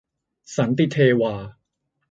[0.55, 1.35] สันติเทวา